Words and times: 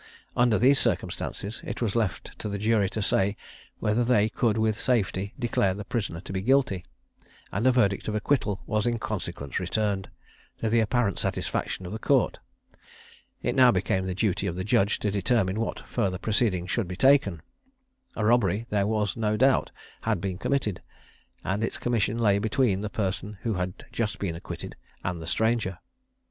Under 0.35 0.57
these 0.57 0.79
circumstances, 0.79 1.61
it 1.63 1.79
was 1.79 1.95
left 1.95 2.39
to 2.39 2.49
the 2.49 2.57
jury 2.57 2.89
to 2.89 3.03
say, 3.03 3.37
whether 3.77 4.03
they 4.03 4.29
could 4.29 4.57
with 4.57 4.75
safety 4.75 5.35
declare 5.37 5.75
the 5.75 5.85
prisoner 5.85 6.19
to 6.21 6.33
be 6.33 6.41
guilty; 6.41 6.83
and 7.51 7.67
a 7.67 7.71
verdict 7.71 8.07
of 8.07 8.15
acquittal 8.15 8.63
was 8.65 8.87
in 8.87 8.97
consequence 8.97 9.59
returned, 9.59 10.09
to 10.57 10.69
the 10.71 10.79
apparent 10.79 11.19
satisfaction 11.19 11.85
of 11.85 11.91
the 11.91 11.99
Court. 11.99 12.39
It 13.43 13.53
now 13.53 13.71
became 13.71 14.07
the 14.07 14.15
duty 14.15 14.47
of 14.47 14.55
the 14.55 14.63
judge 14.63 14.97
to 15.01 15.11
determine 15.11 15.59
what 15.59 15.81
further 15.87 16.17
proceedings 16.17 16.71
should 16.71 16.87
be 16.87 16.97
taken. 16.97 17.43
A 18.15 18.25
robbery, 18.25 18.65
there 18.71 18.87
was 18.87 19.15
no 19.15 19.37
doubt, 19.37 19.69
had 20.01 20.19
been 20.19 20.39
committed, 20.39 20.81
and 21.43 21.63
its 21.63 21.77
commission 21.77 22.17
lay 22.17 22.39
between 22.39 22.81
the 22.81 22.89
person 22.89 23.37
who 23.43 23.53
had 23.53 23.85
just 23.91 24.17
been 24.17 24.33
acquitted 24.35 24.75
and 25.03 25.21
the 25.21 25.27
stranger. 25.27 25.77